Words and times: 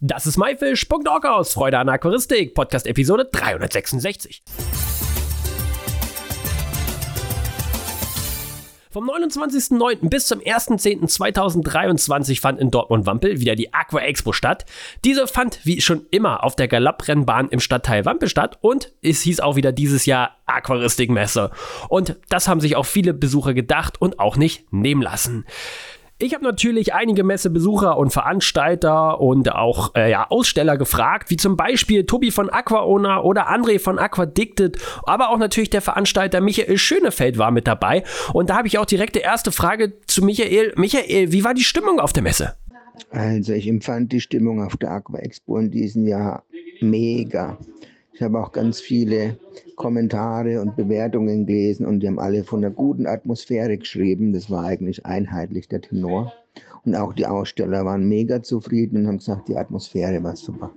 Das 0.00 0.26
ist 0.26 0.36
myfish.org 0.36 1.24
aus 1.24 1.54
Freude 1.54 1.78
an 1.78 1.88
Aquaristik, 1.88 2.54
Podcast 2.54 2.86
Episode 2.86 3.30
366. 3.32 4.42
Vom 8.90 9.08
29.09. 9.08 10.10
bis 10.10 10.26
zum 10.26 10.40
1.10.2023 10.40 12.42
fand 12.42 12.60
in 12.60 12.70
Dortmund-Wampel 12.70 13.40
wieder 13.40 13.54
die 13.54 13.72
Aqua 13.72 14.00
Expo 14.00 14.34
statt. 14.34 14.66
Diese 15.02 15.26
fand 15.26 15.64
wie 15.64 15.80
schon 15.80 16.04
immer 16.10 16.44
auf 16.44 16.56
der 16.56 16.68
Galopprennbahn 16.68 17.48
im 17.48 17.60
Stadtteil 17.60 18.04
Wampel 18.04 18.28
statt 18.28 18.58
und 18.60 18.92
es 19.00 19.22
hieß 19.22 19.40
auch 19.40 19.56
wieder 19.56 19.72
dieses 19.72 20.04
Jahr 20.04 20.36
Aquaristikmesse. 20.44 21.52
Und 21.88 22.16
das 22.28 22.48
haben 22.48 22.60
sich 22.60 22.76
auch 22.76 22.84
viele 22.84 23.14
Besucher 23.14 23.54
gedacht 23.54 23.98
und 23.98 24.18
auch 24.18 24.36
nicht 24.36 24.70
nehmen 24.74 25.00
lassen. 25.00 25.46
Ich 26.18 26.32
habe 26.32 26.44
natürlich 26.44 26.94
einige 26.94 27.24
Messebesucher 27.24 27.98
und 27.98 28.10
Veranstalter 28.10 29.20
und 29.20 29.52
auch 29.52 29.94
äh, 29.94 30.10
ja, 30.10 30.26
Aussteller 30.30 30.78
gefragt, 30.78 31.28
wie 31.28 31.36
zum 31.36 31.58
Beispiel 31.58 32.06
Tobi 32.06 32.30
von 32.30 32.48
Aquaona 32.48 33.20
oder 33.20 33.50
André 33.50 33.78
von 33.78 33.98
Aquadicted, 33.98 34.78
aber 35.02 35.28
auch 35.28 35.36
natürlich 35.36 35.68
der 35.68 35.82
Veranstalter 35.82 36.40
Michael 36.40 36.78
Schönefeld 36.78 37.36
war 37.36 37.50
mit 37.50 37.66
dabei. 37.66 38.02
Und 38.32 38.48
da 38.48 38.56
habe 38.56 38.66
ich 38.66 38.78
auch 38.78 38.86
direkt 38.86 39.16
die 39.16 39.20
erste 39.20 39.52
Frage 39.52 40.00
zu 40.06 40.24
Michael. 40.24 40.72
Michael, 40.76 41.32
wie 41.32 41.44
war 41.44 41.52
die 41.52 41.64
Stimmung 41.64 42.00
auf 42.00 42.14
der 42.14 42.22
Messe? 42.22 42.54
Also 43.10 43.52
ich 43.52 43.68
empfand 43.68 44.10
die 44.10 44.22
Stimmung 44.22 44.62
auf 44.62 44.78
der 44.78 44.92
Aqua 44.92 45.18
Expo 45.18 45.58
in 45.58 45.70
diesem 45.70 46.06
Jahr 46.06 46.44
mega. 46.80 47.58
Ich 48.16 48.22
habe 48.22 48.40
auch 48.40 48.50
ganz 48.50 48.80
viele 48.80 49.36
Kommentare 49.74 50.62
und 50.62 50.74
Bewertungen 50.74 51.44
gelesen 51.44 51.84
und 51.84 52.00
die 52.00 52.06
haben 52.06 52.18
alle 52.18 52.44
von 52.44 52.64
einer 52.64 52.72
guten 52.72 53.06
Atmosphäre 53.06 53.76
geschrieben. 53.76 54.32
Das 54.32 54.50
war 54.50 54.64
eigentlich 54.64 55.04
einheitlich 55.04 55.68
der 55.68 55.82
Tenor. 55.82 56.32
Und 56.86 56.94
auch 56.96 57.12
die 57.12 57.26
Aussteller 57.26 57.84
waren 57.84 58.08
mega 58.08 58.42
zufrieden 58.42 59.00
und 59.02 59.08
haben 59.08 59.18
gesagt, 59.18 59.48
die 59.48 59.56
Atmosphäre 59.58 60.22
war 60.22 60.34
super. 60.34 60.70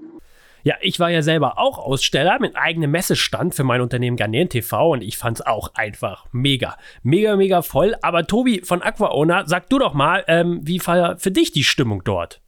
Ja, 0.64 0.76
ich 0.82 1.00
war 1.00 1.12
ja 1.12 1.22
selber 1.22 1.58
auch 1.58 1.78
Aussteller 1.78 2.40
mit 2.42 2.58
eigenem 2.58 2.92
Messestand 2.92 3.56
für 3.56 3.64
mein 3.64 3.80
Unternehmen 3.80 4.18
Garnieren 4.18 4.50
TV 4.50 4.92
und 4.92 5.02
ich 5.02 5.18
fand 5.18 5.40
es 5.40 5.46
auch 5.46 5.74
einfach 5.76 6.26
mega, 6.34 6.76
mega, 7.04 7.38
mega 7.38 7.62
voll. 7.62 7.96
Aber 8.02 8.28
Tobi 8.28 8.64
von 8.66 8.82
AquaOwner, 8.82 9.44
sag 9.46 9.70
du 9.70 9.80
doch 9.80 9.94
mal, 9.94 10.26
ähm, 10.28 10.60
wie 10.64 10.86
war 10.86 11.18
für 11.18 11.32
dich 11.32 11.54
die 11.54 11.64
Stimmung 11.64 12.04
dort? 12.04 12.42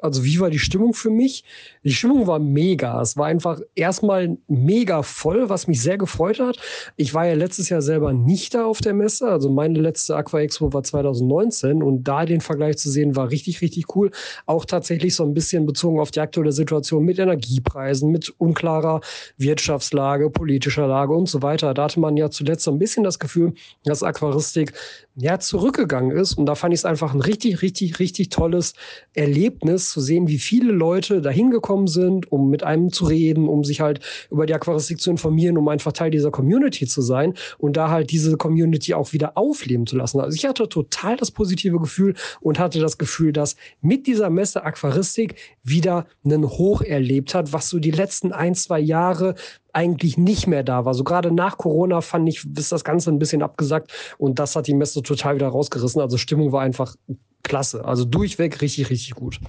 Also 0.00 0.24
wie 0.24 0.38
war 0.38 0.50
die 0.50 0.58
Stimmung 0.58 0.94
für 0.94 1.10
mich? 1.10 1.44
Die 1.82 1.92
Stimmung 1.92 2.26
war 2.26 2.38
mega. 2.38 3.00
Es 3.02 3.16
war 3.16 3.26
einfach 3.26 3.60
erstmal 3.74 4.36
mega 4.46 5.02
voll, 5.02 5.48
was 5.48 5.66
mich 5.66 5.82
sehr 5.82 5.98
gefreut 5.98 6.38
hat. 6.38 6.58
Ich 6.96 7.14
war 7.14 7.26
ja 7.26 7.34
letztes 7.34 7.68
Jahr 7.68 7.82
selber 7.82 8.12
nicht 8.12 8.54
da 8.54 8.64
auf 8.64 8.80
der 8.80 8.94
Messe. 8.94 9.28
Also 9.28 9.50
meine 9.50 9.80
letzte 9.80 10.14
Aqua 10.14 10.40
Expo 10.40 10.72
war 10.72 10.82
2019 10.82 11.82
und 11.82 12.04
da 12.04 12.24
den 12.26 12.40
Vergleich 12.40 12.78
zu 12.78 12.90
sehen 12.90 13.16
war 13.16 13.30
richtig, 13.30 13.60
richtig 13.60 13.96
cool. 13.96 14.10
Auch 14.46 14.64
tatsächlich 14.64 15.16
so 15.16 15.24
ein 15.24 15.34
bisschen 15.34 15.66
bezogen 15.66 15.98
auf 15.98 16.12
die 16.12 16.20
aktuelle 16.20 16.52
Situation 16.52 17.04
mit 17.04 17.18
Energiepreisen, 17.18 18.10
mit 18.10 18.32
unklarer 18.38 19.00
Wirtschaftslage, 19.36 20.30
politischer 20.30 20.86
Lage 20.86 21.14
und 21.14 21.28
so 21.28 21.42
weiter. 21.42 21.74
Da 21.74 21.84
hatte 21.84 21.98
man 21.98 22.16
ja 22.16 22.30
zuletzt 22.30 22.64
so 22.64 22.70
ein 22.70 22.78
bisschen 22.78 23.02
das 23.02 23.18
Gefühl, 23.18 23.54
dass 23.84 24.02
Aquaristik 24.02 24.72
ja 25.16 25.40
zurückgegangen 25.40 26.16
ist. 26.16 26.34
Und 26.34 26.46
da 26.46 26.54
fand 26.54 26.72
ich 26.72 26.80
es 26.80 26.84
einfach 26.84 27.14
ein 27.14 27.20
richtig, 27.20 27.62
richtig, 27.62 27.98
richtig 27.98 28.28
tolles 28.28 28.74
Erlebnis 29.14 29.87
zu 29.88 30.00
sehen, 30.00 30.28
wie 30.28 30.38
viele 30.38 30.72
Leute 30.72 31.20
da 31.20 31.30
hingekommen 31.30 31.86
sind, 31.86 32.30
um 32.30 32.50
mit 32.50 32.62
einem 32.62 32.92
zu 32.92 33.06
reden, 33.06 33.48
um 33.48 33.64
sich 33.64 33.80
halt 33.80 34.00
über 34.30 34.46
die 34.46 34.54
Aquaristik 34.54 35.00
zu 35.00 35.10
informieren, 35.10 35.58
um 35.58 35.68
einfach 35.68 35.92
Teil 35.92 36.10
dieser 36.10 36.30
Community 36.30 36.86
zu 36.86 37.02
sein 37.02 37.34
und 37.58 37.76
da 37.76 37.90
halt 37.90 38.10
diese 38.10 38.36
Community 38.36 38.94
auch 38.94 39.12
wieder 39.12 39.36
aufleben 39.36 39.86
zu 39.86 39.96
lassen. 39.96 40.20
Also 40.20 40.36
ich 40.36 40.46
hatte 40.46 40.68
total 40.68 41.16
das 41.16 41.30
positive 41.30 41.78
Gefühl 41.78 42.14
und 42.40 42.58
hatte 42.58 42.80
das 42.80 42.98
Gefühl, 42.98 43.32
dass 43.32 43.56
mit 43.80 44.06
dieser 44.06 44.30
Messe 44.30 44.64
Aquaristik 44.64 45.36
wieder 45.62 46.06
einen 46.24 46.48
Hoch 46.48 46.82
erlebt 46.82 47.34
hat, 47.34 47.52
was 47.52 47.68
so 47.68 47.78
die 47.78 47.90
letzten 47.90 48.32
ein, 48.32 48.54
zwei 48.54 48.80
Jahre 48.80 49.34
eigentlich 49.72 50.18
nicht 50.18 50.46
mehr 50.46 50.62
da 50.62 50.84
war. 50.84 50.94
So 50.94 51.04
gerade 51.04 51.30
nach 51.30 51.58
Corona 51.58 52.00
fand 52.00 52.28
ich, 52.28 52.44
ist 52.56 52.72
das 52.72 52.84
Ganze 52.84 53.10
ein 53.10 53.18
bisschen 53.18 53.42
abgesagt 53.42 53.92
und 54.18 54.38
das 54.38 54.56
hat 54.56 54.66
die 54.66 54.74
Messe 54.74 55.02
total 55.02 55.36
wieder 55.36 55.48
rausgerissen. 55.48 56.00
Also 56.00 56.16
Stimmung 56.16 56.52
war 56.52 56.62
einfach 56.62 56.96
klasse. 57.42 57.84
Also 57.84 58.04
durchweg 58.04 58.60
richtig, 58.60 58.90
richtig 58.90 59.14
gut. 59.14 59.40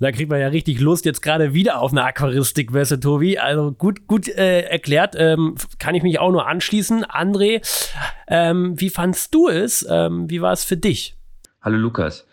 Da 0.00 0.12
kriegt 0.12 0.30
man 0.30 0.40
ja 0.40 0.48
richtig 0.48 0.80
Lust 0.80 1.04
jetzt 1.04 1.22
gerade 1.22 1.54
wieder 1.54 1.80
auf 1.80 1.92
eine 1.92 2.04
Aquaristik-Messe, 2.04 3.00
Tobi. 3.00 3.38
Also 3.38 3.72
gut, 3.72 4.06
gut 4.06 4.28
äh, 4.28 4.62
erklärt. 4.62 5.14
Ähm, 5.16 5.54
kann 5.78 5.94
ich 5.94 6.02
mich 6.02 6.18
auch 6.18 6.32
nur 6.32 6.46
anschließen. 6.46 7.04
André, 7.04 7.62
ähm, 8.28 8.80
wie 8.80 8.90
fandst 8.90 9.34
du 9.34 9.48
es? 9.48 9.86
Ähm, 9.88 10.28
wie 10.28 10.42
war 10.42 10.52
es 10.52 10.64
für 10.64 10.76
dich? 10.76 11.16
Hallo 11.62 11.76
Lukas. 11.76 12.26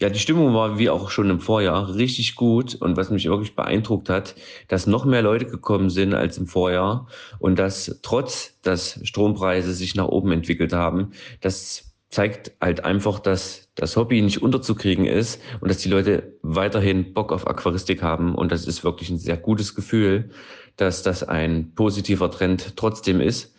Ja, 0.00 0.08
die 0.08 0.18
Stimmung 0.18 0.54
war 0.54 0.78
wie 0.78 0.88
auch 0.88 1.10
schon 1.10 1.28
im 1.28 1.40
Vorjahr 1.40 1.94
richtig 1.94 2.34
gut 2.34 2.74
und 2.74 2.96
was 2.96 3.10
mich 3.10 3.28
wirklich 3.28 3.54
beeindruckt 3.54 4.08
hat, 4.08 4.34
dass 4.66 4.86
noch 4.86 5.04
mehr 5.04 5.20
Leute 5.20 5.44
gekommen 5.44 5.90
sind 5.90 6.14
als 6.14 6.38
im 6.38 6.46
Vorjahr 6.46 7.06
und 7.38 7.58
dass 7.58 8.00
trotz, 8.00 8.58
dass 8.62 8.98
Strompreise 9.02 9.74
sich 9.74 9.94
nach 9.94 10.08
oben 10.08 10.32
entwickelt 10.32 10.72
haben, 10.72 11.12
dass 11.42 11.89
zeigt 12.10 12.52
halt 12.60 12.84
einfach, 12.84 13.20
dass 13.20 13.68
das 13.76 13.96
Hobby 13.96 14.20
nicht 14.20 14.42
unterzukriegen 14.42 15.06
ist 15.06 15.40
und 15.60 15.68
dass 15.70 15.78
die 15.78 15.88
Leute 15.88 16.34
weiterhin 16.42 17.14
Bock 17.14 17.32
auf 17.32 17.46
Aquaristik 17.46 18.02
haben. 18.02 18.34
Und 18.34 18.50
das 18.50 18.66
ist 18.66 18.82
wirklich 18.82 19.10
ein 19.10 19.18
sehr 19.18 19.36
gutes 19.36 19.74
Gefühl, 19.74 20.30
dass 20.76 21.02
das 21.02 21.22
ein 21.22 21.72
positiver 21.74 22.30
Trend 22.30 22.76
trotzdem 22.76 23.20
ist. 23.20 23.54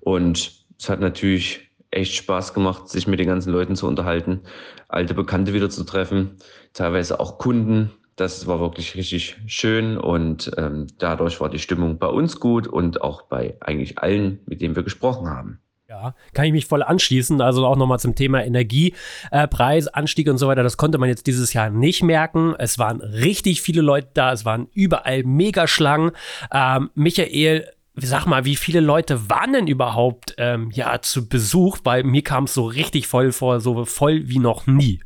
Und 0.00 0.64
es 0.78 0.88
hat 0.88 1.00
natürlich 1.00 1.70
echt 1.90 2.14
Spaß 2.14 2.54
gemacht, 2.54 2.88
sich 2.88 3.06
mit 3.06 3.18
den 3.18 3.26
ganzen 3.26 3.52
Leuten 3.52 3.74
zu 3.74 3.88
unterhalten, 3.88 4.42
alte 4.88 5.14
Bekannte 5.14 5.52
wieder 5.52 5.70
zu 5.70 5.84
treffen, 5.84 6.36
teilweise 6.74 7.18
auch 7.18 7.38
Kunden. 7.38 7.90
Das 8.14 8.46
war 8.46 8.60
wirklich 8.60 8.94
richtig 8.94 9.36
schön 9.46 9.98
und 9.98 10.50
ähm, 10.56 10.86
dadurch 10.98 11.40
war 11.40 11.50
die 11.50 11.58
Stimmung 11.58 11.98
bei 11.98 12.06
uns 12.06 12.40
gut 12.40 12.66
und 12.66 13.02
auch 13.02 13.22
bei 13.22 13.56
eigentlich 13.60 13.98
allen, 13.98 14.40
mit 14.46 14.62
denen 14.62 14.76
wir 14.76 14.84
gesprochen 14.84 15.28
haben. 15.28 15.60
Ja, 16.02 16.14
kann 16.34 16.44
ich 16.44 16.52
mich 16.52 16.66
voll 16.66 16.82
anschließen. 16.82 17.40
Also 17.40 17.66
auch 17.66 17.76
nochmal 17.76 17.98
zum 17.98 18.14
Thema 18.14 18.44
Energiepreis, 18.44 19.86
äh, 19.86 19.90
Anstieg 19.94 20.28
und 20.28 20.36
so 20.36 20.46
weiter. 20.46 20.62
Das 20.62 20.76
konnte 20.76 20.98
man 20.98 21.08
jetzt 21.08 21.26
dieses 21.26 21.54
Jahr 21.54 21.70
nicht 21.70 22.02
merken. 22.02 22.54
Es 22.58 22.78
waren 22.78 23.00
richtig 23.00 23.62
viele 23.62 23.80
Leute 23.80 24.08
da. 24.12 24.32
Es 24.32 24.44
waren 24.44 24.68
überall 24.74 25.22
Megaschlangen. 25.22 26.10
Ähm, 26.52 26.90
Michael, 26.94 27.70
sag 27.94 28.26
mal, 28.26 28.44
wie 28.44 28.56
viele 28.56 28.80
Leute 28.80 29.30
waren 29.30 29.54
denn 29.54 29.66
überhaupt 29.68 30.34
ähm, 30.36 30.70
ja 30.70 31.00
zu 31.00 31.28
Besuch? 31.28 31.78
Weil 31.84 32.04
mir 32.04 32.22
kam 32.22 32.44
es 32.44 32.52
so 32.52 32.66
richtig 32.66 33.06
voll 33.06 33.32
vor, 33.32 33.60
so 33.60 33.86
voll 33.86 34.28
wie 34.28 34.38
noch 34.38 34.66
nie. 34.66 35.00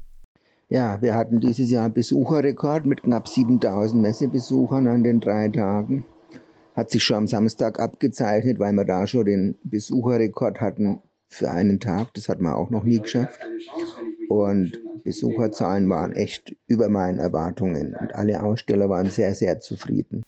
Ja, 0.70 1.00
wir 1.00 1.14
hatten 1.14 1.40
dieses 1.40 1.70
Jahr 1.70 1.84
einen 1.84 1.94
Besucherrekord 1.94 2.84
mit 2.84 3.04
knapp 3.04 3.28
7000 3.28 4.02
Messebesuchern 4.02 4.88
an 4.88 5.04
den 5.04 5.20
drei 5.20 5.48
Tagen 5.48 6.04
hat 6.80 6.91
sich 6.91 7.04
schon 7.04 7.16
am 7.16 7.26
Samstag 7.26 7.78
abgezeichnet, 7.78 8.58
weil 8.58 8.72
wir 8.72 8.84
da 8.84 9.06
schon 9.06 9.26
den 9.26 9.58
Besucherrekord 9.62 10.60
hatten 10.60 11.00
für 11.28 11.50
einen 11.50 11.78
Tag. 11.78 12.12
Das 12.14 12.28
hat 12.28 12.41
man 12.41 12.54
auch 12.54 12.70
noch 12.70 12.84
nie 12.84 12.98
geschafft. 12.98 13.38
Und 14.28 14.80
Besucherzahlen 15.04 15.88
waren 15.88 16.12
echt 16.12 16.56
über 16.66 16.88
meinen 16.88 17.19
Erwartungen. 17.19 17.94
Und 17.94 18.14
alle 18.14 18.42
Aussteller 18.42 18.88
waren 18.88 19.10
sehr, 19.10 19.34
sehr 19.34 19.60
zufrieden. 19.60 20.22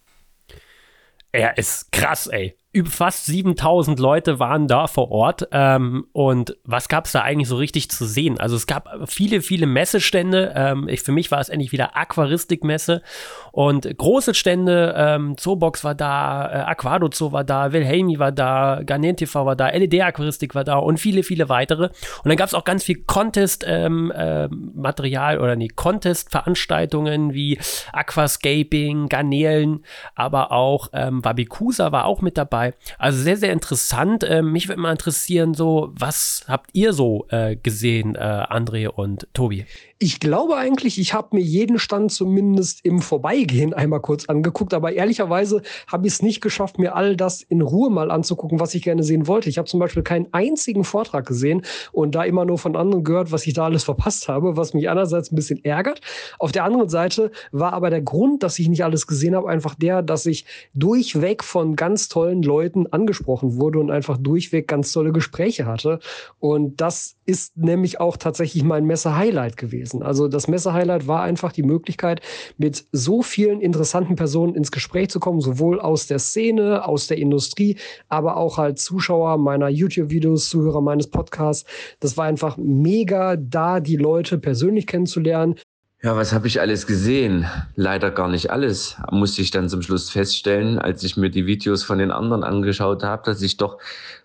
Er 1.32 1.56
ist 1.56 1.90
krass, 1.90 2.26
ey 2.26 2.54
über 2.72 2.90
fast 2.90 3.26
7000 3.26 3.98
Leute 3.98 4.38
waren 4.38 4.66
da 4.66 4.86
vor 4.86 5.10
Ort. 5.10 5.46
Ähm, 5.52 6.06
und 6.12 6.56
was 6.64 6.88
gab 6.88 7.04
es 7.04 7.12
da 7.12 7.20
eigentlich 7.20 7.48
so 7.48 7.56
richtig 7.56 7.90
zu 7.90 8.06
sehen? 8.06 8.40
Also 8.40 8.56
es 8.56 8.66
gab 8.66 8.88
viele, 9.06 9.42
viele 9.42 9.66
Messestände. 9.66 10.54
Ähm, 10.56 10.88
ich, 10.88 11.02
für 11.02 11.12
mich 11.12 11.30
war 11.30 11.40
es 11.40 11.50
endlich 11.50 11.72
wieder 11.72 11.94
Aquaristikmesse 11.96 13.02
und 13.50 13.86
große 13.98 14.32
Stände. 14.32 14.94
Ähm, 14.96 15.36
Zoobox 15.36 15.84
war 15.84 15.94
da, 15.94 16.46
äh, 16.46 16.70
Aquado 16.70 17.10
Zoo 17.12 17.32
war 17.32 17.44
da, 17.44 17.72
Wilhelmi 17.72 18.18
war 18.18 18.32
da, 18.32 18.80
Garnier 18.84 19.16
TV 19.16 19.44
war 19.44 19.54
da, 19.54 19.68
LED 19.68 20.00
Aquaristik 20.00 20.54
war 20.54 20.64
da 20.64 20.76
und 20.76 20.98
viele, 20.98 21.24
viele 21.24 21.50
weitere. 21.50 21.84
Und 21.84 22.24
dann 22.24 22.36
gab 22.36 22.48
es 22.48 22.54
auch 22.54 22.64
ganz 22.64 22.84
viel 22.84 23.02
Contest-Material 23.04 25.34
ähm, 25.34 25.40
äh, 25.40 25.42
oder 25.42 25.56
nee, 25.56 25.68
Contest-Veranstaltungen 25.68 27.34
wie 27.34 27.58
Aquascaping, 27.92 29.08
Garnelen, 29.08 29.84
aber 30.14 30.52
auch 30.52 30.88
ähm, 30.94 31.22
Wabikusa 31.22 31.92
war 31.92 32.06
auch 32.06 32.22
mit 32.22 32.38
dabei 32.38 32.61
dabei. 32.62 32.74
Also 32.98 33.22
sehr, 33.22 33.36
sehr 33.36 33.52
interessant. 33.52 34.24
Äh, 34.24 34.42
mich 34.42 34.68
würde 34.68 34.80
mal 34.80 34.92
interessieren, 34.92 35.54
so, 35.54 35.90
was 35.94 36.44
habt 36.48 36.70
ihr 36.72 36.92
so 36.92 37.26
äh, 37.30 37.56
gesehen, 37.56 38.14
äh, 38.14 38.18
André 38.18 38.88
und 38.88 39.26
Tobi? 39.34 39.66
Ich 40.02 40.18
glaube 40.18 40.56
eigentlich, 40.56 40.98
ich 40.98 41.14
habe 41.14 41.36
mir 41.36 41.42
jeden 41.42 41.78
Stand 41.78 42.10
zumindest 42.10 42.84
im 42.84 43.00
Vorbeigehen 43.00 43.72
einmal 43.72 44.00
kurz 44.00 44.24
angeguckt, 44.24 44.74
aber 44.74 44.92
ehrlicherweise 44.94 45.62
habe 45.86 46.08
ich 46.08 46.14
es 46.14 46.22
nicht 46.22 46.40
geschafft, 46.40 46.76
mir 46.76 46.96
all 46.96 47.14
das 47.14 47.40
in 47.40 47.60
Ruhe 47.62 47.88
mal 47.88 48.10
anzugucken, 48.10 48.58
was 48.58 48.74
ich 48.74 48.82
gerne 48.82 49.04
sehen 49.04 49.28
wollte. 49.28 49.48
Ich 49.48 49.58
habe 49.58 49.68
zum 49.68 49.78
Beispiel 49.78 50.02
keinen 50.02 50.26
einzigen 50.32 50.82
Vortrag 50.82 51.24
gesehen 51.24 51.62
und 51.92 52.16
da 52.16 52.24
immer 52.24 52.44
nur 52.44 52.58
von 52.58 52.74
anderen 52.74 53.04
gehört, 53.04 53.30
was 53.30 53.46
ich 53.46 53.54
da 53.54 53.66
alles 53.66 53.84
verpasst 53.84 54.26
habe, 54.26 54.56
was 54.56 54.74
mich 54.74 54.90
einerseits 54.90 55.30
ein 55.30 55.36
bisschen 55.36 55.64
ärgert. 55.64 56.00
Auf 56.40 56.50
der 56.50 56.64
anderen 56.64 56.88
Seite 56.88 57.30
war 57.52 57.72
aber 57.72 57.88
der 57.88 58.02
Grund, 58.02 58.42
dass 58.42 58.58
ich 58.58 58.68
nicht 58.68 58.82
alles 58.82 59.06
gesehen 59.06 59.36
habe, 59.36 59.48
einfach 59.48 59.76
der, 59.76 60.02
dass 60.02 60.26
ich 60.26 60.46
durchweg 60.74 61.44
von 61.44 61.76
ganz 61.76 62.08
tollen 62.08 62.42
Leuten 62.42 62.88
angesprochen 62.88 63.54
wurde 63.54 63.78
und 63.78 63.92
einfach 63.92 64.18
durchweg 64.18 64.66
ganz 64.66 64.90
tolle 64.90 65.12
Gespräche 65.12 65.64
hatte. 65.66 66.00
Und 66.40 66.80
das 66.80 67.14
ist 67.24 67.56
nämlich 67.56 68.00
auch 68.00 68.16
tatsächlich 68.16 68.64
mein 68.64 68.84
Messe-Highlight 68.84 69.56
gewesen. 69.56 69.91
Gewesen. 69.92 70.02
Also 70.02 70.28
das 70.28 70.48
Messe-Highlight 70.48 71.06
war 71.06 71.22
einfach 71.22 71.52
die 71.52 71.62
Möglichkeit, 71.62 72.20
mit 72.58 72.84
so 72.92 73.22
vielen 73.22 73.60
interessanten 73.60 74.16
Personen 74.16 74.54
ins 74.54 74.70
Gespräch 74.70 75.10
zu 75.10 75.20
kommen, 75.20 75.40
sowohl 75.40 75.80
aus 75.80 76.06
der 76.06 76.18
Szene, 76.18 76.86
aus 76.86 77.06
der 77.06 77.18
Industrie, 77.18 77.76
aber 78.08 78.36
auch 78.36 78.58
halt 78.58 78.78
Zuschauer 78.78 79.38
meiner 79.38 79.68
YouTube-Videos, 79.68 80.48
Zuhörer 80.48 80.80
meines 80.80 81.08
Podcasts. 81.08 81.68
Das 82.00 82.16
war 82.16 82.26
einfach 82.26 82.56
mega 82.56 83.36
da, 83.36 83.80
die 83.80 83.96
Leute 83.96 84.38
persönlich 84.38 84.86
kennenzulernen, 84.86 85.56
ja, 86.02 86.16
was 86.16 86.32
habe 86.32 86.48
ich 86.48 86.60
alles 86.60 86.88
gesehen? 86.88 87.46
Leider 87.76 88.10
gar 88.10 88.28
nicht 88.28 88.50
alles, 88.50 88.96
musste 89.12 89.40
ich 89.40 89.52
dann 89.52 89.68
zum 89.68 89.82
Schluss 89.82 90.10
feststellen, 90.10 90.80
als 90.80 91.04
ich 91.04 91.16
mir 91.16 91.30
die 91.30 91.46
Videos 91.46 91.84
von 91.84 91.98
den 91.98 92.10
anderen 92.10 92.42
angeschaut 92.42 93.04
habe, 93.04 93.22
dass 93.24 93.40
ich 93.40 93.56
doch 93.56 93.78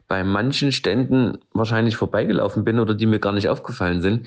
bei 0.08 0.24
manchen 0.24 0.72
Ständen 0.72 1.38
wahrscheinlich 1.54 1.96
vorbeigelaufen 1.96 2.64
bin 2.64 2.80
oder 2.80 2.96
die 2.96 3.06
mir 3.06 3.20
gar 3.20 3.34
nicht 3.34 3.48
aufgefallen 3.48 4.02
sind. 4.02 4.26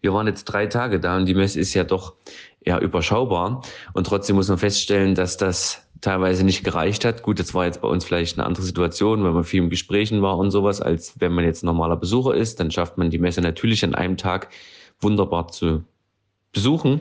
Wir 0.00 0.14
waren 0.14 0.28
jetzt 0.28 0.44
drei 0.44 0.66
Tage 0.66 1.00
da 1.00 1.16
und 1.16 1.26
die 1.26 1.34
Messe 1.34 1.58
ist 1.58 1.74
ja 1.74 1.82
doch 1.82 2.14
eher 2.60 2.80
überschaubar. 2.80 3.62
Und 3.94 4.06
trotzdem 4.06 4.36
muss 4.36 4.48
man 4.48 4.58
feststellen, 4.58 5.16
dass 5.16 5.36
das 5.36 5.82
teilweise 6.02 6.44
nicht 6.44 6.62
gereicht 6.62 7.04
hat. 7.04 7.22
Gut, 7.22 7.40
das 7.40 7.52
war 7.52 7.64
jetzt 7.64 7.80
bei 7.80 7.88
uns 7.88 8.04
vielleicht 8.04 8.38
eine 8.38 8.46
andere 8.46 8.62
Situation, 8.62 9.24
weil 9.24 9.32
man 9.32 9.42
viel 9.42 9.62
im 9.62 9.70
Gesprächen 9.70 10.22
war 10.22 10.38
und 10.38 10.52
sowas, 10.52 10.80
als 10.80 11.14
wenn 11.18 11.32
man 11.32 11.44
jetzt 11.44 11.64
normaler 11.64 11.96
Besucher 11.96 12.34
ist. 12.34 12.60
Dann 12.60 12.70
schafft 12.70 12.96
man 12.96 13.10
die 13.10 13.18
Messe 13.18 13.40
natürlich 13.40 13.84
an 13.84 13.96
einem 13.96 14.16
Tag 14.16 14.48
wunderbar 15.00 15.48
zu 15.48 15.82
besuchen. 16.52 17.00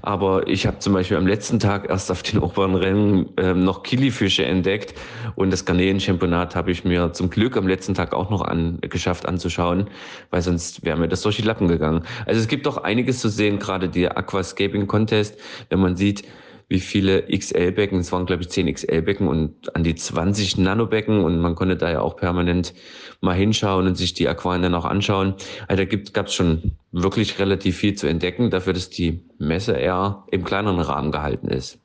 Aber 0.00 0.46
ich 0.46 0.66
habe 0.66 0.78
zum 0.78 0.92
Beispiel 0.92 1.16
am 1.16 1.26
letzten 1.26 1.58
Tag 1.58 1.88
erst 1.90 2.10
auf 2.10 2.22
den 2.22 2.38
oberen 2.38 2.74
Rennen 2.74 3.28
ähm, 3.36 3.64
noch 3.64 3.82
Kilifische 3.82 4.44
entdeckt 4.44 4.94
und 5.34 5.50
das 5.50 5.64
Garnelen-Championat 5.64 6.54
habe 6.54 6.70
ich 6.70 6.84
mir 6.84 7.12
zum 7.12 7.28
Glück 7.28 7.56
am 7.56 7.66
letzten 7.66 7.94
Tag 7.94 8.14
auch 8.14 8.30
noch 8.30 8.42
an, 8.42 8.78
geschafft 8.80 9.26
anzuschauen, 9.26 9.88
weil 10.30 10.42
sonst 10.42 10.84
wäre 10.84 10.96
mir 10.96 11.08
das 11.08 11.22
durch 11.22 11.36
die 11.36 11.42
Lappen 11.42 11.68
gegangen. 11.68 12.04
Also 12.26 12.40
es 12.40 12.46
gibt 12.46 12.66
doch 12.66 12.78
einiges 12.78 13.18
zu 13.18 13.28
sehen, 13.28 13.58
gerade 13.58 13.88
der 13.88 14.16
Aquascaping 14.16 14.86
Contest, 14.86 15.36
wenn 15.68 15.80
man 15.80 15.96
sieht, 15.96 16.24
wie 16.68 16.80
viele 16.80 17.22
XL-Becken, 17.22 18.00
es 18.00 18.12
waren 18.12 18.26
glaube 18.26 18.42
ich 18.42 18.48
10 18.48 18.72
XL-Becken 18.72 19.28
und 19.28 19.74
an 19.74 19.84
die 19.84 19.94
20 19.94 20.58
Nanobecken 20.58 21.24
und 21.24 21.38
man 21.38 21.54
konnte 21.54 21.76
da 21.76 21.90
ja 21.90 22.00
auch 22.00 22.16
permanent 22.16 22.74
mal 23.20 23.34
hinschauen 23.34 23.86
und 23.86 23.96
sich 23.96 24.14
die 24.14 24.28
Aquarien 24.28 24.62
dann 24.62 24.74
auch 24.74 24.84
anschauen. 24.84 25.34
Also 25.68 25.84
da 25.84 25.96
gab 26.12 26.26
es 26.26 26.34
schon 26.34 26.72
wirklich 26.92 27.38
relativ 27.38 27.76
viel 27.76 27.94
zu 27.94 28.06
entdecken, 28.06 28.50
dafür, 28.50 28.72
dass 28.72 28.90
die 28.90 29.20
Messe 29.38 29.72
eher 29.72 30.24
im 30.30 30.44
kleineren 30.44 30.80
Rahmen 30.80 31.12
gehalten 31.12 31.48
ist. 31.48 31.78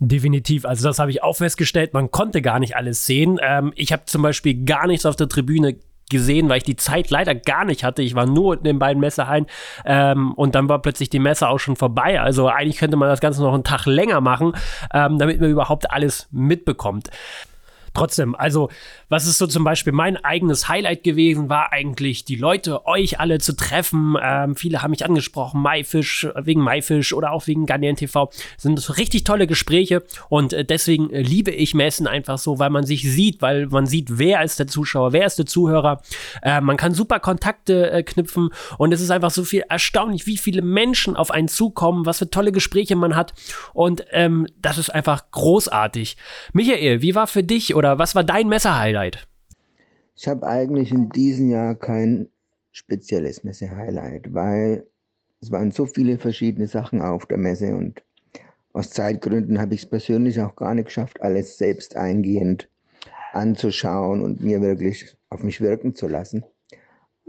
Definitiv. 0.00 0.64
Also 0.64 0.88
das 0.88 0.98
habe 0.98 1.10
ich 1.10 1.22
auch 1.22 1.36
festgestellt. 1.36 1.94
Man 1.94 2.10
konnte 2.10 2.42
gar 2.42 2.58
nicht 2.58 2.76
alles 2.76 3.06
sehen. 3.06 3.38
Ähm, 3.40 3.72
ich 3.76 3.92
habe 3.92 4.04
zum 4.06 4.22
Beispiel 4.22 4.64
gar 4.64 4.86
nichts 4.86 5.06
auf 5.06 5.16
der 5.16 5.28
Tribüne 5.28 5.76
gesehen, 6.14 6.48
weil 6.48 6.58
ich 6.58 6.64
die 6.64 6.76
Zeit 6.76 7.10
leider 7.10 7.34
gar 7.34 7.64
nicht 7.64 7.82
hatte. 7.84 8.02
Ich 8.02 8.14
war 8.14 8.26
nur 8.26 8.56
in 8.56 8.62
den 8.62 8.78
beiden 8.78 9.00
Messehallen 9.00 9.46
ähm, 9.84 10.32
und 10.32 10.54
dann 10.54 10.68
war 10.68 10.80
plötzlich 10.80 11.10
die 11.10 11.18
Messe 11.18 11.48
auch 11.48 11.58
schon 11.58 11.76
vorbei. 11.76 12.20
Also 12.20 12.48
eigentlich 12.48 12.78
könnte 12.78 12.96
man 12.96 13.08
das 13.08 13.20
Ganze 13.20 13.42
noch 13.42 13.52
einen 13.52 13.64
Tag 13.64 13.86
länger 13.86 14.20
machen, 14.20 14.52
ähm, 14.92 15.18
damit 15.18 15.40
man 15.40 15.50
überhaupt 15.50 15.90
alles 15.90 16.28
mitbekommt. 16.30 17.10
Trotzdem, 17.94 18.34
also 18.34 18.70
was 19.08 19.28
ist 19.28 19.38
so 19.38 19.46
zum 19.46 19.62
Beispiel 19.62 19.92
mein 19.92 20.16
eigenes 20.16 20.68
Highlight 20.68 21.04
gewesen, 21.04 21.48
war 21.48 21.72
eigentlich 21.72 22.24
die 22.24 22.34
Leute, 22.34 22.86
euch 22.86 23.20
alle 23.20 23.38
zu 23.38 23.54
treffen. 23.54 24.16
Ähm, 24.20 24.56
viele 24.56 24.82
haben 24.82 24.90
mich 24.90 25.04
angesprochen, 25.04 25.62
Maifisch, 25.62 26.26
wegen 26.34 26.60
Maifisch 26.60 27.12
oder 27.12 27.30
auch 27.30 27.46
wegen 27.46 27.66
Garnieren 27.66 27.94
TV. 27.94 28.30
Sind 28.56 28.98
richtig 28.98 29.22
tolle 29.22 29.46
Gespräche 29.46 30.02
und 30.28 30.52
äh, 30.52 30.64
deswegen 30.64 31.08
äh, 31.10 31.22
liebe 31.22 31.52
ich 31.52 31.74
Messen 31.74 32.08
einfach 32.08 32.38
so, 32.38 32.58
weil 32.58 32.70
man 32.70 32.84
sich 32.84 33.02
sieht, 33.08 33.40
weil 33.40 33.66
man 33.66 33.86
sieht, 33.86 34.18
wer 34.18 34.42
ist 34.42 34.58
der 34.58 34.66
Zuschauer, 34.66 35.12
wer 35.12 35.26
ist 35.26 35.38
der 35.38 35.46
Zuhörer. 35.46 36.02
Äh, 36.42 36.60
man 36.60 36.76
kann 36.76 36.94
super 36.94 37.20
Kontakte 37.20 37.92
äh, 37.92 38.02
knüpfen 38.02 38.50
und 38.76 38.92
es 38.92 39.00
ist 39.00 39.12
einfach 39.12 39.30
so 39.30 39.44
viel 39.44 39.62
erstaunlich, 39.68 40.26
wie 40.26 40.36
viele 40.36 40.62
Menschen 40.62 41.14
auf 41.14 41.30
einen 41.30 41.46
zukommen, 41.46 42.06
was 42.06 42.18
für 42.18 42.28
tolle 42.28 42.50
Gespräche 42.50 42.96
man 42.96 43.14
hat 43.14 43.34
und 43.72 44.04
ähm, 44.10 44.48
das 44.60 44.78
ist 44.78 44.90
einfach 44.90 45.30
großartig. 45.30 46.16
Michael, 46.52 47.00
wie 47.00 47.14
war 47.14 47.28
für 47.28 47.44
dich 47.44 47.76
oder 47.76 47.83
was 47.84 48.14
war 48.14 48.24
dein 48.24 48.48
Messer-Highlight? 48.48 49.28
Ich 50.16 50.28
habe 50.28 50.46
eigentlich 50.46 50.92
in 50.92 51.10
diesem 51.10 51.50
Jahr 51.50 51.74
kein 51.74 52.28
spezielles 52.72 53.44
Messe-Highlight, 53.44 54.32
weil 54.32 54.86
es 55.40 55.50
waren 55.50 55.70
so 55.70 55.86
viele 55.86 56.18
verschiedene 56.18 56.66
Sachen 56.66 57.02
auf 57.02 57.26
der 57.26 57.38
Messe 57.38 57.74
und 57.74 58.02
aus 58.72 58.90
Zeitgründen 58.90 59.60
habe 59.60 59.74
ich 59.74 59.82
es 59.82 59.88
persönlich 59.88 60.40
auch 60.40 60.56
gar 60.56 60.74
nicht 60.74 60.86
geschafft, 60.86 61.22
alles 61.22 61.58
selbst 61.58 61.96
eingehend 61.96 62.68
anzuschauen 63.32 64.22
und 64.22 64.40
mir 64.42 64.60
wirklich 64.60 65.16
auf 65.28 65.42
mich 65.42 65.60
wirken 65.60 65.94
zu 65.94 66.08
lassen. 66.08 66.44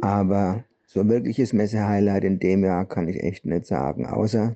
Aber 0.01 0.63
so 0.86 1.01
ein 1.01 1.10
wirkliches 1.10 1.54
Messe-Highlight 1.54 2.24
in 2.24 2.40
dem 2.40 2.63
Jahr 2.63 2.86
kann 2.86 3.08
ich 3.08 3.22
echt 3.22 3.46
nicht 3.46 3.66
sagen, 3.66 4.08
außer 4.08 4.56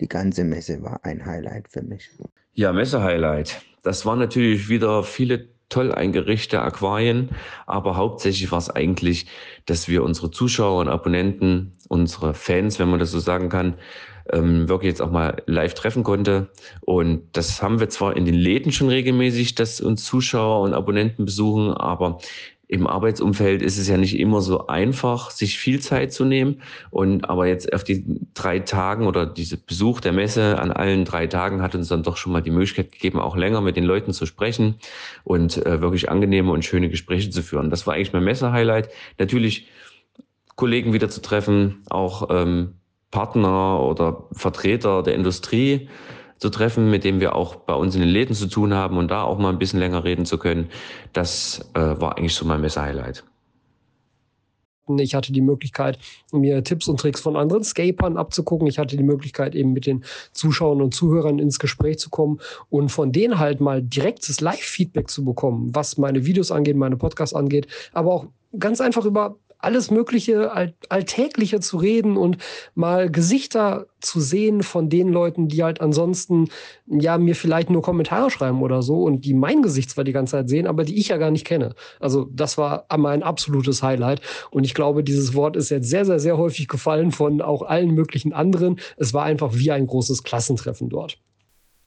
die 0.00 0.08
ganze 0.08 0.44
Messe 0.44 0.82
war 0.82 1.00
ein 1.04 1.24
Highlight 1.24 1.68
für 1.68 1.82
mich. 1.82 2.10
Ja, 2.54 2.72
Messe-Highlight. 2.72 3.62
Das 3.82 4.04
waren 4.06 4.18
natürlich 4.18 4.68
wieder 4.68 5.02
viele 5.02 5.48
toll 5.68 5.92
eingerichtete 5.92 6.62
Aquarien, 6.62 7.30
aber 7.66 7.96
hauptsächlich 7.96 8.50
war 8.50 8.58
es 8.58 8.70
eigentlich, 8.70 9.26
dass 9.66 9.88
wir 9.88 10.02
unsere 10.02 10.30
Zuschauer 10.30 10.80
und 10.80 10.88
Abonnenten, 10.88 11.76
unsere 11.88 12.34
Fans, 12.34 12.78
wenn 12.78 12.88
man 12.88 13.00
das 13.00 13.10
so 13.10 13.18
sagen 13.18 13.48
kann, 13.48 13.74
ähm, 14.32 14.68
wirklich 14.68 14.90
jetzt 14.90 15.02
auch 15.02 15.10
mal 15.10 15.42
live 15.46 15.74
treffen 15.74 16.04
konnte. 16.04 16.48
Und 16.80 17.22
das 17.32 17.62
haben 17.62 17.80
wir 17.80 17.88
zwar 17.88 18.16
in 18.16 18.24
den 18.24 18.34
Läden 18.34 18.72
schon 18.72 18.88
regelmäßig, 18.88 19.54
dass 19.54 19.80
uns 19.80 20.04
Zuschauer 20.04 20.62
und 20.62 20.74
Abonnenten 20.74 21.24
besuchen, 21.24 21.72
aber 21.72 22.18
im 22.68 22.86
Arbeitsumfeld 22.86 23.62
ist 23.62 23.78
es 23.78 23.88
ja 23.88 23.96
nicht 23.96 24.18
immer 24.18 24.42
so 24.42 24.66
einfach, 24.66 25.30
sich 25.30 25.58
viel 25.58 25.80
Zeit 25.80 26.12
zu 26.12 26.26
nehmen. 26.26 26.60
Und 26.90 27.28
aber 27.28 27.46
jetzt 27.46 27.72
auf 27.72 27.82
die 27.82 28.04
drei 28.34 28.58
Tagen 28.58 29.06
oder 29.06 29.24
diese 29.24 29.56
Besuch 29.56 30.00
der 30.00 30.12
Messe 30.12 30.58
an 30.58 30.70
allen 30.70 31.06
drei 31.06 31.26
Tagen 31.26 31.62
hat 31.62 31.74
uns 31.74 31.88
dann 31.88 32.02
doch 32.02 32.18
schon 32.18 32.32
mal 32.32 32.42
die 32.42 32.50
Möglichkeit 32.50 32.92
gegeben, 32.92 33.20
auch 33.20 33.36
länger 33.36 33.62
mit 33.62 33.76
den 33.76 33.84
Leuten 33.84 34.12
zu 34.12 34.26
sprechen 34.26 34.76
und 35.24 35.64
äh, 35.64 35.80
wirklich 35.80 36.10
angenehme 36.10 36.52
und 36.52 36.62
schöne 36.62 36.90
Gespräche 36.90 37.30
zu 37.30 37.42
führen. 37.42 37.70
Das 37.70 37.86
war 37.86 37.94
eigentlich 37.94 38.12
mein 38.12 38.24
Messe-Highlight. 38.24 38.90
Natürlich 39.18 39.68
Kollegen 40.54 40.92
wieder 40.92 41.08
zu 41.08 41.22
treffen, 41.22 41.82
auch 41.88 42.28
ähm, 42.30 42.74
Partner 43.10 43.80
oder 43.80 44.24
Vertreter 44.32 45.02
der 45.02 45.14
Industrie 45.14 45.88
zu 46.38 46.50
treffen, 46.50 46.90
mit 46.90 47.04
dem 47.04 47.20
wir 47.20 47.34
auch 47.34 47.56
bei 47.56 47.74
uns 47.74 47.94
in 47.94 48.00
den 48.00 48.10
Läden 48.10 48.34
zu 48.34 48.46
tun 48.46 48.74
haben 48.74 48.96
und 48.96 49.10
da 49.10 49.22
auch 49.22 49.38
mal 49.38 49.50
ein 49.50 49.58
bisschen 49.58 49.80
länger 49.80 50.04
reden 50.04 50.24
zu 50.24 50.38
können. 50.38 50.70
Das 51.12 51.70
äh, 51.74 51.80
war 51.80 52.16
eigentlich 52.16 52.34
so 52.34 52.44
mein 52.46 52.60
Messe-Highlight. 52.60 53.24
Ich 54.98 55.14
hatte 55.14 55.32
die 55.32 55.42
Möglichkeit, 55.42 55.98
mir 56.32 56.64
Tipps 56.64 56.88
und 56.88 56.98
Tricks 56.98 57.20
von 57.20 57.36
anderen 57.36 57.62
Scapern 57.62 58.16
abzugucken. 58.16 58.66
Ich 58.66 58.78
hatte 58.78 58.96
die 58.96 59.02
Möglichkeit, 59.02 59.54
eben 59.54 59.74
mit 59.74 59.86
den 59.86 60.04
Zuschauern 60.32 60.80
und 60.80 60.94
Zuhörern 60.94 61.38
ins 61.38 61.58
Gespräch 61.58 61.98
zu 61.98 62.08
kommen 62.08 62.40
und 62.70 62.88
von 62.88 63.12
denen 63.12 63.38
halt 63.38 63.60
mal 63.60 63.82
direktes 63.82 64.40
Live-Feedback 64.40 65.10
zu 65.10 65.24
bekommen, 65.24 65.74
was 65.74 65.98
meine 65.98 66.24
Videos 66.24 66.50
angeht, 66.50 66.76
meine 66.76 66.96
Podcasts 66.96 67.34
angeht, 67.34 67.66
aber 67.92 68.14
auch 68.14 68.26
ganz 68.58 68.80
einfach 68.80 69.04
über 69.04 69.36
alles 69.58 69.90
Mögliche 69.90 70.52
All 70.52 70.74
Alltägliche 70.88 71.60
zu 71.60 71.76
reden 71.78 72.16
und 72.16 72.38
mal 72.74 73.10
Gesichter 73.10 73.86
zu 74.00 74.20
sehen 74.20 74.62
von 74.62 74.88
den 74.88 75.08
Leuten, 75.08 75.48
die 75.48 75.62
halt 75.64 75.80
ansonsten 75.80 76.48
ja 76.86 77.18
mir 77.18 77.34
vielleicht 77.34 77.70
nur 77.70 77.82
Kommentare 77.82 78.30
schreiben 78.30 78.62
oder 78.62 78.82
so 78.82 79.02
und 79.02 79.24
die 79.24 79.34
mein 79.34 79.62
Gesicht 79.62 79.90
zwar 79.90 80.04
die 80.04 80.12
ganze 80.12 80.32
Zeit 80.32 80.48
sehen, 80.48 80.66
aber 80.66 80.84
die 80.84 80.98
ich 80.98 81.08
ja 81.08 81.16
gar 81.16 81.30
nicht 81.30 81.46
kenne. 81.46 81.74
Also 82.00 82.28
das 82.32 82.58
war 82.58 82.86
mein 82.96 83.22
absolutes 83.22 83.82
Highlight 83.82 84.20
und 84.50 84.64
ich 84.64 84.74
glaube, 84.74 85.02
dieses 85.02 85.34
Wort 85.34 85.56
ist 85.56 85.70
jetzt 85.70 85.90
sehr, 85.90 86.04
sehr, 86.04 86.20
sehr 86.20 86.38
häufig 86.38 86.68
gefallen 86.68 87.10
von 87.12 87.40
auch 87.40 87.62
allen 87.62 87.90
möglichen 87.90 88.32
anderen. 88.32 88.78
Es 88.96 89.12
war 89.14 89.24
einfach 89.24 89.54
wie 89.54 89.72
ein 89.72 89.86
großes 89.86 90.22
Klassentreffen 90.22 90.88
dort. 90.88 91.18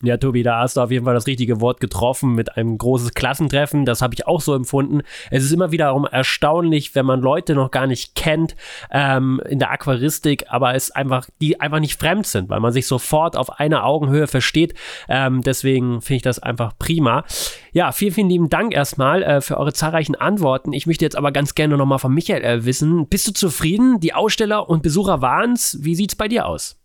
Ja, 0.03 0.17
Tobi, 0.17 0.41
da 0.41 0.62
hast 0.62 0.77
du 0.77 0.81
auf 0.81 0.89
jeden 0.89 1.05
Fall 1.05 1.13
das 1.13 1.27
richtige 1.27 1.62
Wort 1.62 1.79
getroffen 1.79 2.34
mit 2.34 2.58
einem 2.58 2.75
großes 2.75 3.13
Klassentreffen. 3.13 3.86
Das 3.86 4.01
habe 4.01 4.15
ich 4.15 4.25
auch 4.25 4.41
so 4.41 4.55
empfunden. 4.55 5.01
Es 5.29 5.43
ist 5.43 5.51
immer 5.51 5.72
wiederum 5.72 6.05
erstaunlich, 6.05 6.96
wenn 6.96 7.05
man 7.05 7.22
Leute 7.22 7.53
noch 7.53 7.70
gar 7.70 7.86
nicht 7.86 8.15
kennt 8.15 8.55
ähm, 8.89 9.39
in 9.48 9.60
der 9.60 9.70
Aquaristik, 9.70 10.46
aber 10.50 10.74
es 10.74 10.89
einfach, 10.89 11.29
die 11.39 11.60
einfach 11.60 11.79
nicht 11.79 12.00
fremd 12.00 12.25
sind, 12.25 12.50
weil 12.50 12.60
man 12.60 12.74
sich 12.74 12.88
sofort 12.88 13.38
auf 13.38 13.60
einer 13.60 13.86
Augenhöhe 13.86 14.25
versteht. 14.25 14.74
Ähm, 15.08 15.41
deswegen 15.41 16.01
finde 16.01 16.15
ich 16.15 16.24
das 16.24 16.39
einfach 16.39 16.74
prima. 16.79 17.24
Ja, 17.72 17.91
vielen, 17.91 18.13
vielen 18.13 18.29
lieben 18.29 18.50
Dank 18.50 18.74
erstmal 18.74 19.22
äh, 19.22 19.41
für 19.41 19.58
eure 19.58 19.74
zahlreichen 19.74 20.15
Antworten. 20.15 20.74
Ich 20.74 20.88
möchte 20.88 21.05
jetzt 21.05 21.15
aber 21.15 21.31
ganz 21.31 21.53
gerne 21.53 21.77
nochmal 21.77 22.00
von 22.00 22.13
Michael 22.13 22.43
äh, 22.43 22.65
wissen. 22.65 23.08
Bist 23.08 23.27
du 23.27 23.34
zufrieden? 23.34 24.00
Die 24.00 24.15
Aussteller 24.15 24.67
und 24.67 24.81
Besucher 24.81 25.22
waren 25.22 25.53
es. 25.53 25.77
Wie 25.84 25.93
sieht 25.93 26.13
es 26.13 26.15
bei 26.15 26.27
dir 26.27 26.48
aus? 26.48 26.79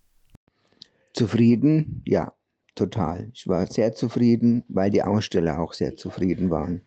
Zufrieden, 1.14 2.02
ja 2.04 2.35
total. 2.76 3.30
Ich 3.34 3.48
war 3.48 3.66
sehr 3.66 3.94
zufrieden, 3.94 4.62
weil 4.68 4.90
die 4.90 5.02
Aussteller 5.02 5.60
auch 5.60 5.72
sehr 5.72 5.96
zufrieden 5.96 6.50
waren. 6.50 6.82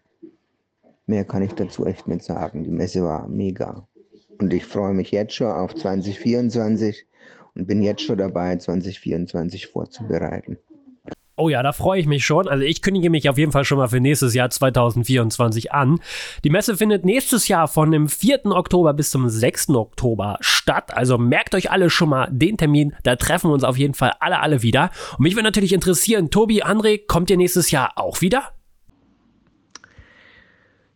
Mehr 1.06 1.26
kann 1.26 1.44
ich 1.44 1.54
dazu 1.54 1.86
echt 1.86 2.08
nicht 2.08 2.24
sagen. 2.24 2.64
Die 2.64 2.72
Messe 2.72 3.04
war 3.04 3.28
mega. 3.28 3.88
Und 4.40 4.54
ich 4.54 4.66
freue 4.66 4.94
mich 4.94 5.12
jetzt 5.12 5.34
schon 5.34 5.52
auf 5.52 5.76
2024 5.76 7.06
und 7.56 7.68
bin 7.68 7.82
jetzt 7.82 8.04
schon 8.04 8.18
dabei, 8.18 8.56
2024 8.56 9.68
vorzubereiten. 9.68 10.58
Oh 11.40 11.48
ja, 11.48 11.64
da 11.64 11.72
freue 11.72 12.02
ich 12.02 12.06
mich 12.06 12.26
schon. 12.26 12.50
Also 12.50 12.66
ich 12.66 12.82
kündige 12.82 13.10
mich 13.10 13.30
auf 13.30 13.38
jeden 13.38 13.54
Fall 13.54 13.64
schon 13.64 13.78
mal 13.78 13.88
für 13.88 14.02
nächstes 14.02 14.34
Jahr 14.34 14.50
2024 14.50 15.72
an. 15.72 16.02
Die 16.44 16.50
Messe 16.50 16.76
findet 16.76 17.06
nächstes 17.06 17.48
Jahr 17.48 17.70
von 17.70 17.92
dem 17.92 18.10
4. 18.10 18.48
Oktober 18.48 18.94
bis 18.94 19.10
zum 19.10 19.30
6. 19.30 19.70
Oktober 19.70 20.38
statt. 20.42 20.94
Also 20.94 21.18
merkt 21.18 21.56
euch 21.56 21.72
alle 21.72 21.90
schon 21.90 22.10
mal 22.10 22.28
den 22.30 22.58
Termin. 22.58 22.94
Da 23.04 23.16
treffen 23.16 23.50
wir 23.50 23.54
uns 23.54 23.64
auf 23.64 23.78
jeden 23.78 23.94
Fall 23.94 24.12
alle, 24.20 24.42
alle 24.42 24.64
wieder. 24.64 24.92
Und 25.14 25.22
mich 25.22 25.36
würde 25.36 25.46
natürlich 25.46 25.72
interessieren, 25.72 26.30
Tobi, 26.30 26.62
André, 26.62 27.00
kommt 27.08 27.30
ihr 27.30 27.38
nächstes 27.38 27.72
Jahr 27.72 27.94
auch 27.96 28.20
wieder? 28.20 28.52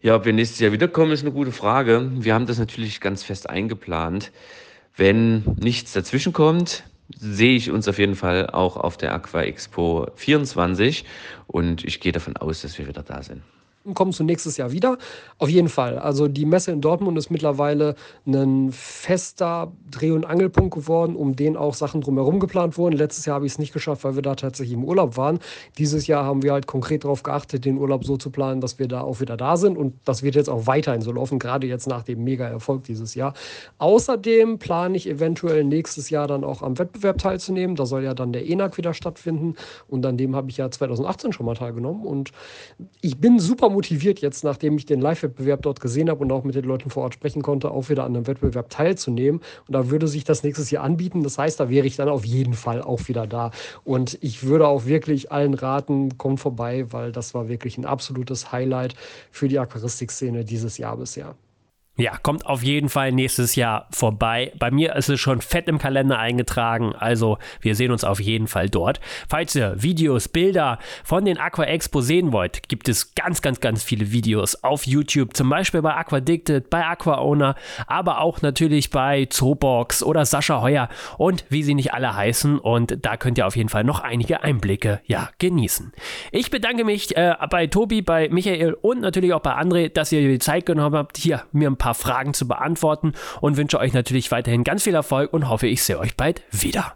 Ja, 0.02 0.18
ob 0.18 0.26
wir 0.26 0.34
nächstes 0.34 0.60
Jahr 0.60 0.74
wiederkommen, 0.74 1.14
ist 1.14 1.22
eine 1.22 1.32
gute 1.32 1.54
Frage. 1.54 2.12
Wir 2.16 2.34
haben 2.34 2.48
das 2.48 2.60
natürlich 2.60 3.00
ganz 3.00 3.24
fest 3.24 3.50
eingeplant. 3.50 4.34
Wenn 4.98 5.44
nichts 5.58 5.94
dazwischen 5.94 6.34
kommt, 6.34 6.84
sehe 7.10 7.56
ich 7.56 7.72
uns 7.72 7.88
auf 7.88 8.00
jeden 8.00 8.16
Fall 8.16 8.50
auch 8.50 8.78
auf 8.78 8.98
der 8.98 9.14
Aqua 9.14 9.42
Expo 9.42 10.08
24 10.16 11.06
und 11.48 11.84
ich 11.84 12.00
gehe 12.00 12.12
davon 12.12 12.38
aus, 12.38 12.62
dass 12.62 12.78
wir 12.78 12.88
wieder 12.88 13.04
da 13.04 13.22
sind 13.22 13.42
kommst 13.94 14.20
du 14.20 14.24
nächstes 14.24 14.58
Jahr 14.58 14.72
wieder. 14.72 14.98
Auf 15.38 15.50
jeden 15.50 15.68
Fall. 15.68 16.00
Also 16.00 16.28
die 16.28 16.46
Messe 16.46 16.72
in 16.72 16.80
Dortmund 16.80 17.18
ist 17.18 17.30
mittlerweile 17.30 17.96
ein 18.26 18.72
fester 18.72 19.72
Dreh- 19.92 20.12
und 20.12 20.26
Angelpunkt 20.26 20.74
geworden, 20.74 21.16
um 21.16 21.36
den 21.36 21.58
auch 21.58 21.74
Sachen 21.74 22.02
drumherum 22.02 22.40
geplant 22.40 22.78
wurden. 22.78 22.96
Letztes 22.96 23.26
Jahr 23.26 23.36
habe 23.36 23.46
ich 23.46 23.54
es 23.54 23.60
nicht 23.60 23.74
geschafft, 23.74 24.04
weil 24.06 24.16
wir 24.16 24.22
da 24.22 24.36
tatsächlich 24.36 24.74
im 24.74 24.86
Urlaub 24.86 25.18
waren. 25.18 25.40
Dieses 25.78 26.08
Jahr 26.08 26.24
haben 26.24 26.44
wir 26.44 26.54
halt 26.54 26.66
konkret 26.66 27.04
darauf 27.04 27.24
geachtet, 27.24 27.66
den 27.66 27.78
Urlaub 27.78 28.06
so 28.06 28.16
zu 28.16 28.30
planen, 28.30 28.62
dass 28.62 28.80
wir 28.80 28.88
da 28.88 29.02
auch 29.02 29.20
wieder 29.20 29.36
da 29.36 29.58
sind. 29.58 29.78
Und 29.78 29.96
das 30.06 30.24
wird 30.24 30.36
jetzt 30.36 30.50
auch 30.50 30.66
weiterhin 30.66 31.02
so 31.02 31.12
laufen, 31.12 31.38
gerade 31.38 31.68
jetzt 31.68 31.88
nach 31.88 32.04
dem 32.04 32.24
Mega-Erfolg 32.24 32.86
dieses 32.86 33.16
Jahr. 33.16 33.34
Außerdem 33.80 34.60
plane 34.60 34.96
ich 34.96 35.10
eventuell 35.10 35.66
nächstes 35.66 36.10
Jahr 36.10 36.28
dann 36.28 36.46
auch 36.46 36.62
am 36.62 36.80
Wettbewerb 36.80 37.18
teilzunehmen. 37.18 37.76
Da 37.76 37.86
soll 37.86 38.04
ja 38.04 38.14
dann 38.14 38.32
der 38.32 38.48
ENAC 38.48 38.78
wieder 38.78 38.94
stattfinden. 38.94 39.56
Und 39.90 40.06
an 40.06 40.16
dem 40.16 40.36
habe 40.36 40.50
ich 40.50 40.58
ja 40.58 40.72
2018 40.72 41.34
schon 41.34 41.46
mal 41.46 41.56
teilgenommen. 41.56 42.06
Und 42.06 42.32
ich 43.02 43.18
bin 43.18 43.40
super 43.40 43.73
motiviert 43.74 44.20
jetzt, 44.20 44.44
nachdem 44.44 44.78
ich 44.78 44.86
den 44.86 45.02
Live-Wettbewerb 45.02 45.62
dort 45.62 45.82
gesehen 45.82 46.10
habe 46.10 46.22
und 46.22 46.32
auch 46.32 46.44
mit 46.44 46.56
den 46.56 46.66
Leuten 46.66 46.90
vor 46.90 47.04
Ort 47.04 47.16
sprechen 47.16 47.42
konnte, 47.42 47.72
auch 47.72 47.90
wieder 47.90 48.06
an 48.06 48.16
einem 48.16 48.28
Wettbewerb 48.28 48.70
teilzunehmen. 48.70 49.42
Und 49.68 49.74
da 49.74 49.90
würde 49.90 50.08
sich 50.08 50.24
das 50.24 50.44
nächstes 50.44 50.72
Jahr 50.72 50.84
anbieten. 50.84 51.24
Das 51.24 51.38
heißt, 51.38 51.60
da 51.60 51.70
wäre 51.70 51.86
ich 51.86 51.98
dann 51.98 52.10
auf 52.10 52.26
jeden 52.26 52.54
Fall 52.54 52.82
auch 52.82 53.08
wieder 53.08 53.28
da. 53.28 53.52
Und 53.84 54.18
ich 54.22 54.44
würde 54.44 54.68
auch 54.68 54.86
wirklich 54.86 55.32
allen 55.32 55.54
raten, 55.54 56.18
kommt 56.18 56.40
vorbei, 56.40 56.86
weil 56.92 57.12
das 57.12 57.34
war 57.34 57.50
wirklich 57.50 57.78
ein 57.78 57.86
absolutes 57.86 58.52
Highlight 58.52 58.96
für 59.32 59.48
die 59.48 59.60
Aquaristik-Szene 59.60 60.46
dieses 60.46 60.78
Jahr 60.78 60.98
bisher. 60.98 61.36
Ja, 61.96 62.18
kommt 62.18 62.48
auf 62.48 62.64
jeden 62.64 62.90
Fall 62.90 63.12
nächstes 63.12 63.56
Jahr 63.56 63.88
vorbei. 63.92 64.52
Bei 64.58 64.72
mir 64.72 64.96
ist 64.96 65.10
es 65.10 65.20
schon 65.20 65.42
fett 65.42 65.68
im 65.68 65.78
Kalender 65.78 66.18
eingetragen, 66.18 66.96
also 66.96 67.38
wir 67.62 67.76
sehen 67.76 67.92
uns 67.92 68.04
auf 68.04 68.20
jeden 68.20 68.48
Fall 68.48 68.68
dort. 68.68 69.00
Falls 69.30 69.56
ihr 69.56 69.76
Videos, 69.78 70.28
Bilder 70.28 70.80
von 71.04 71.24
den 71.24 71.38
Aqua 71.38 71.66
Expo 71.66 72.02
sehen 72.02 72.32
wollt, 72.32 72.68
gibt 72.68 72.90
es 72.90 73.14
ganz, 73.14 73.44
ganz, 73.44 73.60
ganz 73.60 73.84
viele 73.84 74.12
Videos 74.12 74.64
auf 74.64 74.88
YouTube, 74.88 75.38
zum 75.38 75.50
Beispiel 75.50 75.84
bei 75.84 75.94
Aquadicted, 75.94 76.72
bei 76.72 76.84
Aqua 76.84 77.20
Owner, 77.20 77.54
aber 77.86 78.22
auch 78.22 78.42
natürlich 78.42 78.90
bei 78.90 79.26
Zoobox 79.26 80.02
oder 80.02 80.26
Sascha 80.26 80.64
Heuer 80.64 80.90
und 81.20 81.46
wie 81.50 81.62
sie 81.62 81.76
nicht 81.76 81.94
alle 81.94 82.16
heißen. 82.16 82.58
Und 82.58 83.06
da 83.06 83.18
könnt 83.18 83.38
ihr 83.38 83.46
auf 83.46 83.56
jeden 83.56 83.70
Fall 83.70 83.84
noch 83.84 84.00
einige 84.00 84.42
Einblicke 84.42 85.00
ja 85.06 85.30
genießen. 85.38 85.94
Ich 86.32 86.50
bedanke 86.50 86.86
mich 86.86 87.16
äh, 87.16 87.36
bei 87.52 87.68
Tobi, 87.68 88.02
bei 88.02 88.30
Michael 88.30 88.74
und 88.74 89.02
natürlich 89.02 89.32
auch 89.34 89.42
bei 89.42 89.56
André, 89.56 89.90
dass 89.90 90.12
ihr 90.12 90.22
die 90.22 90.40
Zeit 90.40 90.66
genommen 90.66 90.96
habt, 90.96 91.18
hier 91.18 91.44
mir 91.52 91.70
ein 91.70 91.83
paar 91.84 91.96
Fragen 91.96 92.34
zu 92.34 92.48
beantworten 92.48 93.12
und 93.42 93.58
wünsche 93.58 93.78
euch 93.78 93.92
natürlich 93.92 94.32
weiterhin 94.32 94.64
ganz 94.64 94.84
viel 94.84 94.96
Erfolg 94.96 95.34
und 95.34 95.50
hoffe, 95.50 95.68
ich 95.68 95.84
sehe 95.84 96.00
euch 96.00 96.16
bald 96.16 96.42
wieder. 96.50 96.96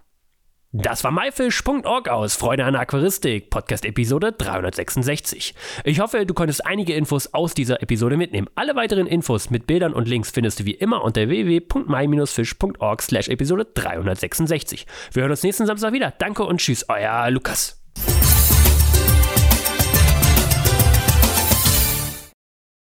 Das 0.72 1.04
war 1.04 1.12
myfish.org 1.12 2.08
aus 2.08 2.36
Freude 2.36 2.64
an 2.64 2.76
Aquaristik, 2.76 3.50
Podcast 3.50 3.84
Episode 3.84 4.32
366. 4.32 5.56
Ich 5.84 6.00
hoffe, 6.00 6.26
du 6.26 6.34
konntest 6.34 6.66
einige 6.66 6.94
Infos 6.94 7.34
aus 7.34 7.54
dieser 7.54 7.82
Episode 7.82 8.16
mitnehmen. 8.16 8.48
Alle 8.56 8.78
weiteren 8.78 9.08
Infos 9.08 9.50
mit 9.50 9.68
Bildern 9.68 9.94
und 9.94 10.08
Links 10.08 10.32
findest 10.32 10.62
du 10.62 10.66
wie 10.66 10.76
immer 10.76 11.04
unter 11.04 11.28
www.my-fish.org 11.28 13.02
slash 13.02 13.28
Episode 13.28 13.66
366. 13.74 14.86
Wir 15.12 15.24
hören 15.24 15.32
uns 15.32 15.44
nächsten 15.44 15.66
Samstag 15.66 15.92
wieder. 15.92 16.14
Danke 16.18 16.44
und 16.44 16.60
tschüss, 16.62 16.86
euer 16.88 17.30
Lukas. 17.30 17.77